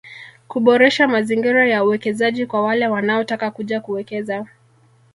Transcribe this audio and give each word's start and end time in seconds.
Kuboresha 0.47 1.07
mazingira 1.07 1.67
ya 1.67 1.83
uwekezaji 1.83 2.45
kwa 2.45 2.61
wale 2.63 2.87
wanaotaka 2.87 3.51
kuja 3.51 3.81
kuwekeza 3.81 4.47